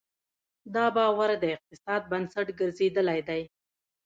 دا 0.75 0.85
باور 0.95 1.29
د 1.43 1.45
اقتصاد 1.55 2.01
بنسټ 2.11 2.47
ګرځېدلی 2.59 3.19
دی. 3.29 3.41